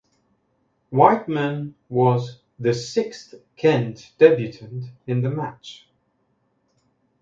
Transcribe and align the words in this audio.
Wightman 0.89 1.75
was 1.87 2.39
the 2.57 2.73
sixth 2.73 3.35
Kent 3.55 4.13
debutant 4.17 4.89
in 5.05 5.21
the 5.21 5.29
match. 5.29 5.87